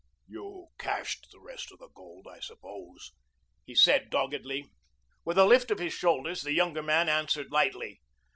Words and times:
"You 0.27 0.69
cached 0.79 1.31
the 1.31 1.39
rest 1.39 1.71
of 1.71 1.77
the 1.77 1.89
gold, 1.89 2.27
I 2.27 2.39
suppose," 2.39 3.11
he 3.67 3.75
said 3.75 4.09
doggedly. 4.09 4.65
With 5.23 5.37
a 5.37 5.45
lift 5.45 5.69
of 5.69 5.77
his 5.77 5.93
shoulders 5.93 6.41
the 6.41 6.53
younger 6.53 6.81
man 6.81 7.07
answered 7.07 7.51
lightly. 7.51 8.01